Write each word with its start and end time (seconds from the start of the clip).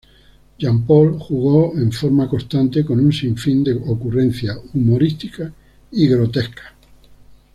Jean 0.57 0.79
Paul 0.83 1.11
jugó 1.19 1.77
en 1.77 1.91
forma 1.91 2.27
constante 2.27 2.83
con 2.83 2.99
un 2.99 3.13
sinfín 3.13 3.63
de 3.63 3.73
ocurrencias 3.73 4.57
humorísticas 4.73 5.53
y 5.91 6.07
grotescas. 6.07 6.73